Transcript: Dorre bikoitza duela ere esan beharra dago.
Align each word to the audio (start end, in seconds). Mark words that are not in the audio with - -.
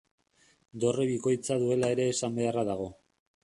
Dorre 0.83 1.05
bikoitza 1.11 1.59
duela 1.67 1.93
ere 1.99 2.11
esan 2.17 2.41
beharra 2.41 2.69
dago. 2.75 2.93